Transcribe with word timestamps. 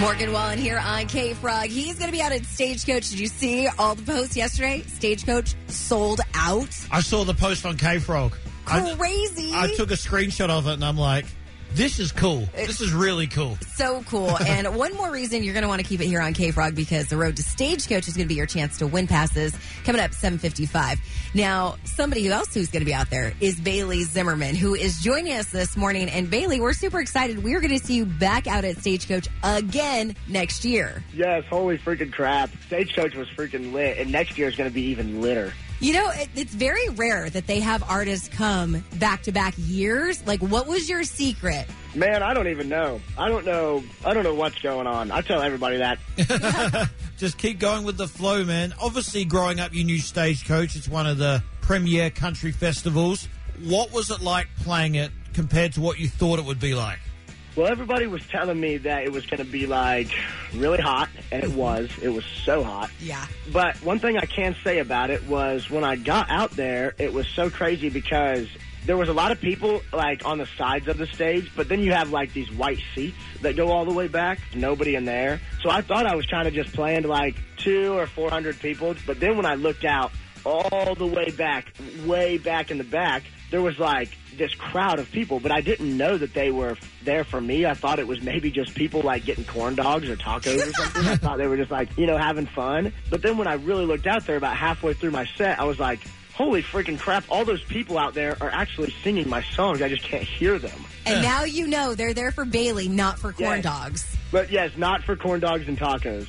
Morgan 0.00 0.30
Wallen 0.30 0.58
here 0.58 0.78
on 0.78 1.06
K 1.06 1.32
Frog. 1.32 1.68
He's 1.68 1.98
going 1.98 2.08
to 2.08 2.12
be 2.12 2.20
out 2.20 2.30
at 2.30 2.44
Stagecoach. 2.44 3.08
Did 3.08 3.18
you 3.18 3.28
see 3.28 3.66
all 3.78 3.94
the 3.94 4.02
posts 4.02 4.36
yesterday? 4.36 4.82
Stagecoach 4.82 5.54
sold 5.68 6.20
out. 6.34 6.68
I 6.90 7.00
saw 7.00 7.24
the 7.24 7.32
post 7.32 7.64
on 7.64 7.78
K 7.78 7.98
Frog. 7.98 8.36
Crazy. 8.66 9.52
I, 9.54 9.64
I 9.64 9.74
took 9.74 9.90
a 9.90 9.94
screenshot 9.94 10.50
of 10.50 10.66
it 10.66 10.74
and 10.74 10.84
I'm 10.84 10.98
like, 10.98 11.24
this 11.76 11.98
is 11.98 12.10
cool. 12.10 12.48
This 12.54 12.80
is 12.80 12.94
really 12.94 13.26
cool. 13.26 13.58
So 13.74 14.02
cool. 14.04 14.34
and 14.46 14.74
one 14.76 14.94
more 14.94 15.10
reason 15.10 15.42
you're 15.42 15.52
going 15.52 15.62
to 15.62 15.68
want 15.68 15.82
to 15.82 15.86
keep 15.86 16.00
it 16.00 16.06
here 16.06 16.22
on 16.22 16.32
K 16.32 16.50
Frog 16.50 16.74
because 16.74 17.08
the 17.08 17.18
road 17.18 17.36
to 17.36 17.42
Stagecoach 17.42 18.08
is 18.08 18.16
going 18.16 18.26
to 18.26 18.28
be 18.28 18.34
your 18.34 18.46
chance 18.46 18.78
to 18.78 18.86
win 18.86 19.06
passes 19.06 19.54
coming 19.84 20.00
up 20.00 20.14
755. 20.14 20.98
Now, 21.34 21.76
somebody 21.84 22.28
else 22.28 22.54
who's 22.54 22.70
going 22.70 22.80
to 22.80 22.86
be 22.86 22.94
out 22.94 23.10
there 23.10 23.34
is 23.40 23.60
Bailey 23.60 24.04
Zimmerman, 24.04 24.54
who 24.54 24.74
is 24.74 25.00
joining 25.00 25.34
us 25.34 25.50
this 25.50 25.76
morning. 25.76 26.08
And 26.08 26.30
Bailey, 26.30 26.60
we're 26.60 26.72
super 26.72 26.98
excited. 26.98 27.44
We're 27.44 27.60
going 27.60 27.78
to 27.78 27.84
see 27.84 27.96
you 27.96 28.06
back 28.06 28.46
out 28.46 28.64
at 28.64 28.78
Stagecoach 28.78 29.28
again 29.42 30.16
next 30.28 30.64
year. 30.64 31.04
Yes, 31.12 31.44
holy 31.44 31.76
freaking 31.76 32.10
crap. 32.10 32.50
Stagecoach 32.68 33.14
was 33.14 33.28
freaking 33.28 33.74
lit, 33.74 33.98
and 33.98 34.10
next 34.10 34.38
year 34.38 34.48
is 34.48 34.56
going 34.56 34.70
to 34.70 34.74
be 34.74 34.84
even 34.86 35.20
litter. 35.20 35.52
You 35.78 35.92
know, 35.92 36.10
it, 36.10 36.28
it's 36.34 36.54
very 36.54 36.88
rare 36.90 37.28
that 37.28 37.46
they 37.46 37.60
have 37.60 37.82
artists 37.88 38.28
come 38.28 38.82
back 38.94 39.22
to 39.24 39.32
back 39.32 39.54
years. 39.58 40.26
Like, 40.26 40.40
what 40.40 40.66
was 40.66 40.88
your 40.88 41.04
secret? 41.04 41.66
Man, 41.94 42.22
I 42.22 42.32
don't 42.32 42.48
even 42.48 42.68
know. 42.68 43.00
I 43.18 43.28
don't 43.28 43.44
know. 43.44 43.84
I 44.04 44.14
don't 44.14 44.24
know 44.24 44.34
what's 44.34 44.60
going 44.60 44.86
on. 44.86 45.10
I 45.10 45.20
tell 45.20 45.42
everybody 45.42 45.78
that. 45.78 45.98
Just 47.18 47.36
keep 47.36 47.58
going 47.58 47.84
with 47.84 47.98
the 47.98 48.08
flow, 48.08 48.42
man. 48.44 48.74
Obviously, 48.80 49.24
growing 49.26 49.60
up, 49.60 49.74
you 49.74 49.84
knew 49.84 49.98
Stagecoach. 49.98 50.76
It's 50.76 50.88
one 50.88 51.06
of 51.06 51.18
the 51.18 51.42
premier 51.60 52.08
country 52.08 52.52
festivals. 52.52 53.28
What 53.62 53.92
was 53.92 54.10
it 54.10 54.20
like 54.22 54.48
playing 54.60 54.94
it 54.94 55.10
compared 55.34 55.74
to 55.74 55.82
what 55.82 55.98
you 55.98 56.08
thought 56.08 56.38
it 56.38 56.44
would 56.46 56.60
be 56.60 56.74
like? 56.74 57.00
Well, 57.56 57.68
everybody 57.68 58.06
was 58.06 58.20
telling 58.28 58.60
me 58.60 58.76
that 58.76 59.04
it 59.04 59.12
was 59.12 59.24
going 59.24 59.42
to 59.42 59.50
be 59.50 59.66
like 59.66 60.14
really 60.54 60.78
hot, 60.78 61.08
and 61.32 61.42
it 61.42 61.52
was. 61.52 61.90
It 62.02 62.10
was 62.10 62.24
so 62.44 62.62
hot. 62.62 62.90
Yeah. 63.00 63.26
But 63.50 63.76
one 63.82 63.98
thing 63.98 64.18
I 64.18 64.26
can 64.26 64.54
say 64.62 64.78
about 64.78 65.08
it 65.08 65.24
was 65.26 65.70
when 65.70 65.82
I 65.82 65.96
got 65.96 66.28
out 66.28 66.50
there, 66.50 66.94
it 66.98 67.14
was 67.14 67.26
so 67.26 67.48
crazy 67.48 67.88
because 67.88 68.46
there 68.84 68.98
was 68.98 69.08
a 69.08 69.14
lot 69.14 69.32
of 69.32 69.40
people 69.40 69.80
like 69.90 70.26
on 70.26 70.36
the 70.36 70.46
sides 70.58 70.86
of 70.86 70.98
the 70.98 71.06
stage, 71.06 71.50
but 71.56 71.70
then 71.70 71.80
you 71.80 71.92
have 71.92 72.10
like 72.10 72.34
these 72.34 72.52
white 72.52 72.82
seats 72.94 73.16
that 73.40 73.56
go 73.56 73.68
all 73.68 73.86
the 73.86 73.94
way 73.94 74.06
back. 74.06 74.38
Nobody 74.54 74.94
in 74.94 75.06
there. 75.06 75.40
So 75.62 75.70
I 75.70 75.80
thought 75.80 76.04
I 76.04 76.14
was 76.14 76.26
kind 76.26 76.46
of 76.46 76.52
just 76.52 76.74
playing 76.74 77.02
to 77.02 77.08
like 77.08 77.36
two 77.56 77.94
or 77.94 78.06
four 78.06 78.28
hundred 78.28 78.60
people. 78.60 78.94
But 79.06 79.18
then 79.18 79.38
when 79.38 79.46
I 79.46 79.54
looked 79.54 79.86
out 79.86 80.12
all 80.46 80.94
the 80.94 81.06
way 81.06 81.30
back, 81.30 81.72
way 82.04 82.38
back 82.38 82.70
in 82.70 82.78
the 82.78 82.84
back, 82.84 83.24
there 83.50 83.62
was 83.62 83.78
like 83.78 84.08
this 84.36 84.54
crowd 84.54 84.98
of 84.98 85.10
people, 85.10 85.40
but 85.40 85.50
I 85.50 85.60
didn't 85.60 85.96
know 85.96 86.16
that 86.16 86.34
they 86.34 86.50
were 86.50 86.76
there 87.02 87.24
for 87.24 87.40
me. 87.40 87.66
I 87.66 87.74
thought 87.74 87.98
it 87.98 88.06
was 88.06 88.22
maybe 88.22 88.50
just 88.50 88.74
people 88.74 89.02
like 89.02 89.24
getting 89.24 89.44
corn 89.44 89.74
dogs 89.74 90.08
or 90.08 90.16
tacos 90.16 90.68
or 90.68 90.72
something. 90.72 91.06
I 91.06 91.16
thought 91.16 91.38
they 91.38 91.46
were 91.46 91.56
just 91.56 91.70
like, 91.70 91.96
you 91.96 92.06
know, 92.06 92.16
having 92.16 92.46
fun. 92.46 92.92
But 93.10 93.22
then 93.22 93.38
when 93.38 93.46
I 93.46 93.54
really 93.54 93.86
looked 93.86 94.06
out 94.06 94.26
there 94.26 94.36
about 94.36 94.56
halfway 94.56 94.94
through 94.94 95.12
my 95.12 95.26
set, 95.36 95.58
I 95.58 95.64
was 95.64 95.78
like, 95.78 96.00
holy 96.36 96.62
freaking 96.62 96.98
crap, 96.98 97.24
all 97.30 97.46
those 97.46 97.64
people 97.64 97.96
out 97.96 98.12
there 98.12 98.36
are 98.42 98.50
actually 98.50 98.90
singing 99.02 99.26
my 99.28 99.42
songs. 99.42 99.80
I 99.80 99.88
just 99.88 100.02
can't 100.02 100.22
hear 100.22 100.58
them. 100.58 100.84
And 101.06 101.22
now 101.22 101.44
you 101.44 101.66
know 101.66 101.94
they're 101.94 102.12
there 102.12 102.30
for 102.30 102.44
Bailey, 102.44 102.88
not 102.88 103.18
for 103.18 103.32
corn 103.32 103.56
Yes. 103.56 103.64
dogs. 103.64 104.16
But 104.30 104.50
yes, 104.50 104.72
not 104.76 105.02
for 105.04 105.16
corn 105.16 105.40
dogs 105.40 105.66
and 105.66 105.78
tacos. 105.78 106.26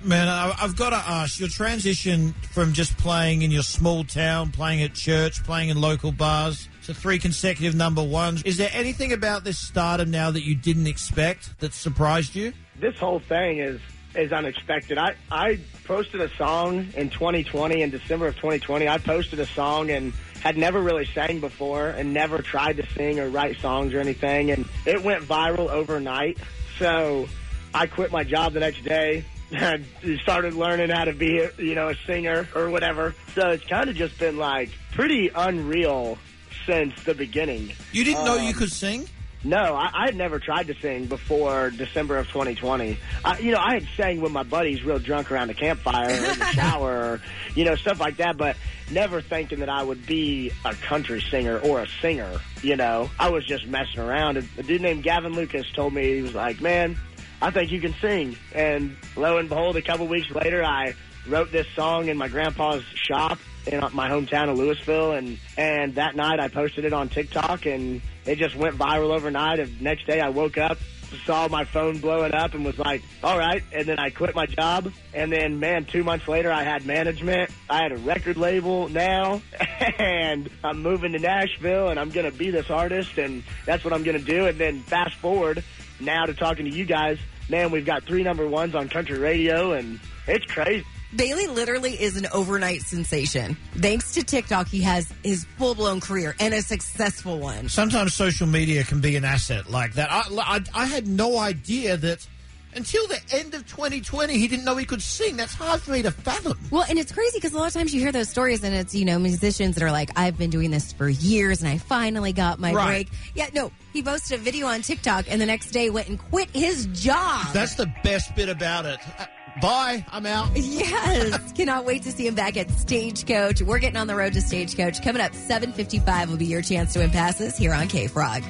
Man, 0.04 0.26
I- 0.26 0.56
I've 0.60 0.74
got 0.76 0.90
to 0.90 0.96
ask 0.96 1.38
your 1.38 1.48
transition 1.50 2.34
from 2.50 2.72
just 2.72 2.96
playing 2.98 3.42
in 3.42 3.50
your 3.52 3.62
small 3.62 4.02
town, 4.02 4.50
playing 4.50 4.82
at 4.82 4.94
church, 4.94 5.44
playing 5.44 5.68
in 5.68 5.80
local 5.80 6.10
bars 6.10 6.68
to 6.86 6.94
three 6.94 7.18
consecutive 7.20 7.76
number 7.76 8.02
ones. 8.02 8.42
Is 8.44 8.56
there 8.56 8.70
anything 8.72 9.12
about 9.12 9.44
this 9.44 9.58
stardom 9.58 10.10
now 10.10 10.30
that 10.32 10.42
you 10.42 10.56
didn't 10.56 10.86
expect 10.88 11.60
that 11.60 11.72
surprised 11.74 12.34
you? 12.34 12.52
this 12.80 12.96
whole 12.98 13.18
thing 13.18 13.58
is 13.58 13.80
is 14.18 14.32
unexpected. 14.32 14.98
I 14.98 15.14
I 15.30 15.58
posted 15.84 16.20
a 16.20 16.28
song 16.36 16.88
in 16.96 17.08
2020 17.10 17.82
in 17.82 17.90
December 17.90 18.26
of 18.26 18.36
2020. 18.36 18.88
I 18.88 18.98
posted 18.98 19.38
a 19.40 19.46
song 19.46 19.90
and 19.90 20.12
had 20.42 20.56
never 20.56 20.80
really 20.80 21.06
sang 21.06 21.40
before 21.40 21.88
and 21.88 22.12
never 22.12 22.38
tried 22.42 22.76
to 22.76 22.86
sing 22.94 23.18
or 23.20 23.28
write 23.28 23.58
songs 23.60 23.94
or 23.94 24.00
anything 24.00 24.50
and 24.50 24.66
it 24.86 25.02
went 25.02 25.22
viral 25.24 25.68
overnight. 25.70 26.38
So 26.78 27.28
I 27.74 27.86
quit 27.86 28.12
my 28.12 28.24
job 28.24 28.52
the 28.52 28.60
next 28.60 28.84
day 28.84 29.24
and 29.52 29.84
started 30.22 30.54
learning 30.54 30.90
how 30.90 31.04
to 31.04 31.12
be, 31.12 31.48
you 31.58 31.74
know, 31.74 31.88
a 31.88 31.94
singer 32.06 32.48
or 32.54 32.70
whatever. 32.70 33.14
So 33.34 33.48
it's 33.50 33.64
kind 33.64 33.88
of 33.88 33.96
just 33.96 34.18
been 34.18 34.36
like 34.36 34.70
pretty 34.92 35.30
unreal 35.34 36.18
since 36.66 36.92
the 37.04 37.14
beginning. 37.14 37.72
You 37.92 38.04
didn't 38.04 38.24
know 38.24 38.36
you 38.36 38.48
Um, 38.48 38.54
could 38.54 38.72
sing? 38.72 39.08
No, 39.44 39.74
I, 39.74 39.90
I 39.94 40.04
had 40.06 40.16
never 40.16 40.38
tried 40.38 40.66
to 40.66 40.74
sing 40.74 41.06
before 41.06 41.70
December 41.70 42.16
of 42.16 42.26
2020. 42.28 42.98
I, 43.24 43.38
you 43.38 43.52
know, 43.52 43.60
I 43.60 43.74
had 43.74 43.86
sang 43.96 44.20
with 44.20 44.32
my 44.32 44.42
buddies 44.42 44.82
real 44.82 44.98
drunk 44.98 45.30
around 45.30 45.48
the 45.48 45.54
campfire 45.54 46.08
or 46.08 46.32
in 46.32 46.38
the 46.38 46.44
shower 46.52 46.92
or, 46.92 47.20
you 47.54 47.64
know, 47.64 47.76
stuff 47.76 48.00
like 48.00 48.16
that, 48.16 48.36
but 48.36 48.56
never 48.90 49.20
thinking 49.20 49.60
that 49.60 49.68
I 49.68 49.82
would 49.82 50.06
be 50.06 50.50
a 50.64 50.74
country 50.74 51.20
singer 51.20 51.58
or 51.58 51.80
a 51.80 51.86
singer, 52.00 52.40
you 52.62 52.74
know. 52.74 53.10
I 53.18 53.30
was 53.30 53.46
just 53.46 53.66
messing 53.66 54.00
around. 54.00 54.38
And 54.38 54.48
a 54.58 54.62
dude 54.64 54.82
named 54.82 55.04
Gavin 55.04 55.34
Lucas 55.34 55.70
told 55.70 55.94
me, 55.94 56.16
he 56.16 56.22
was 56.22 56.34
like, 56.34 56.60
man, 56.60 56.98
I 57.40 57.50
think 57.50 57.70
you 57.70 57.80
can 57.80 57.94
sing. 58.00 58.36
And 58.52 58.96
lo 59.16 59.38
and 59.38 59.48
behold, 59.48 59.76
a 59.76 59.82
couple 59.82 60.08
weeks 60.08 60.30
later, 60.30 60.64
I 60.64 60.94
wrote 61.28 61.52
this 61.52 61.66
song 61.76 62.08
in 62.08 62.16
my 62.16 62.28
grandpa's 62.28 62.82
shop 62.94 63.38
in 63.66 63.82
uh, 63.82 63.90
my 63.92 64.08
hometown 64.08 64.48
of 64.48 64.58
Louisville, 64.58 65.12
and 65.12 65.38
and 65.56 65.94
that 65.96 66.16
night 66.16 66.40
I 66.40 66.48
posted 66.48 66.84
it 66.84 66.92
on 66.92 67.08
TikTok, 67.08 67.66
and 67.66 68.00
it 68.28 68.38
just 68.38 68.54
went 68.54 68.76
viral 68.76 69.16
overnight. 69.16 69.58
And 69.58 69.80
next 69.80 70.06
day 70.06 70.20
I 70.20 70.28
woke 70.28 70.58
up, 70.58 70.78
saw 71.24 71.48
my 71.48 71.64
phone 71.64 71.98
blowing 71.98 72.34
up, 72.34 72.52
and 72.54 72.64
was 72.64 72.78
like, 72.78 73.02
"All 73.24 73.38
right." 73.38 73.62
And 73.72 73.86
then 73.86 73.98
I 73.98 74.10
quit 74.10 74.34
my 74.34 74.44
job, 74.44 74.92
and 75.14 75.32
then 75.32 75.58
man, 75.58 75.86
two 75.86 76.04
months 76.04 76.28
later 76.28 76.52
I 76.52 76.62
had 76.62 76.84
management. 76.84 77.50
I 77.70 77.82
had 77.82 77.92
a 77.92 77.96
record 77.96 78.36
label 78.36 78.88
now, 78.88 79.40
and 79.98 80.50
I'm 80.62 80.82
moving 80.82 81.12
to 81.12 81.18
Nashville, 81.18 81.88
and 81.88 81.98
I'm 81.98 82.10
gonna 82.10 82.30
be 82.30 82.50
this 82.50 82.70
artist, 82.70 83.16
and 83.16 83.42
that's 83.64 83.84
what 83.84 83.94
I'm 83.94 84.02
gonna 84.02 84.18
do. 84.18 84.46
And 84.46 84.58
then 84.58 84.82
fast 84.82 85.14
forward 85.14 85.64
now 85.98 86.26
to 86.26 86.34
talking 86.34 86.66
to 86.66 86.76
you 86.76 86.84
guys, 86.84 87.18
man, 87.48 87.70
we've 87.70 87.86
got 87.86 88.04
three 88.04 88.22
number 88.22 88.46
ones 88.46 88.74
on 88.74 88.88
country 88.90 89.18
radio, 89.18 89.72
and 89.72 89.98
it's 90.26 90.44
crazy. 90.44 90.84
Bailey 91.16 91.46
literally 91.46 91.92
is 92.00 92.16
an 92.16 92.26
overnight 92.32 92.82
sensation. 92.82 93.56
Thanks 93.76 94.12
to 94.14 94.22
TikTok, 94.22 94.68
he 94.68 94.82
has 94.82 95.10
his 95.24 95.44
full 95.56 95.74
blown 95.74 96.00
career 96.00 96.34
and 96.38 96.52
a 96.52 96.60
successful 96.62 97.38
one. 97.38 97.68
Sometimes 97.68 98.12
social 98.14 98.46
media 98.46 98.84
can 98.84 99.00
be 99.00 99.16
an 99.16 99.24
asset 99.24 99.70
like 99.70 99.94
that. 99.94 100.10
I, 100.12 100.22
I, 100.38 100.60
I 100.74 100.84
had 100.86 101.06
no 101.06 101.38
idea 101.38 101.96
that 101.96 102.26
until 102.74 103.06
the 103.06 103.18
end 103.32 103.54
of 103.54 103.66
2020 103.66 104.36
he 104.38 104.46
didn't 104.46 104.66
know 104.66 104.76
he 104.76 104.84
could 104.84 105.00
sing. 105.00 105.36
That's 105.38 105.54
hard 105.54 105.80
for 105.80 105.92
me 105.92 106.02
to 106.02 106.10
fathom. 106.10 106.58
Well, 106.70 106.84
and 106.88 106.98
it's 106.98 107.10
crazy 107.10 107.38
because 107.38 107.54
a 107.54 107.58
lot 107.58 107.68
of 107.68 107.72
times 107.72 107.94
you 107.94 108.00
hear 108.00 108.12
those 108.12 108.28
stories 108.28 108.62
and 108.62 108.74
it's, 108.74 108.94
you 108.94 109.06
know, 109.06 109.18
musicians 109.18 109.76
that 109.76 109.82
are 109.84 109.90
like, 109.90 110.10
I've 110.16 110.36
been 110.36 110.50
doing 110.50 110.70
this 110.70 110.92
for 110.92 111.08
years 111.08 111.62
and 111.62 111.70
I 111.70 111.78
finally 111.78 112.34
got 112.34 112.60
my 112.60 112.74
Right. 112.74 113.08
break. 113.08 113.18
Yeah, 113.34 113.48
no, 113.54 113.72
he 113.94 114.02
posted 114.02 114.38
a 114.38 114.42
video 114.42 114.66
on 114.66 114.82
TikTok 114.82 115.24
and 115.30 115.40
the 115.40 115.46
next 115.46 115.70
day 115.70 115.88
went 115.88 116.08
and 116.08 116.18
quit 116.18 116.50
his 116.50 116.84
job. 116.92 117.46
That's 117.54 117.74
the 117.76 117.90
best 118.04 118.36
bit 118.36 118.50
about 118.50 118.84
it. 118.84 119.00
Uh, 119.18 119.24
bye, 119.60 120.04
I'm 120.10 120.26
out. 120.26 120.50
Yes. 120.54 121.52
Cannot 121.56 121.84
wait 121.84 122.02
to 122.04 122.12
see 122.12 122.26
him 122.26 122.34
back 122.34 122.56
at 122.56 122.70
Stagecoach. 122.70 123.62
We're 123.62 123.78
getting 123.78 123.96
on 123.96 124.06
the 124.06 124.16
road 124.16 124.32
to 124.34 124.40
Stagecoach. 124.40 125.02
Coming 125.02 125.22
up 125.22 125.34
755 125.34 126.30
will 126.30 126.36
be 126.36 126.46
your 126.46 126.62
chance 126.62 126.92
to 126.94 127.00
win 127.00 127.10
passes 127.10 127.56
here 127.56 127.72
on 127.72 127.88
K 127.88 128.06
Frog. 128.06 128.42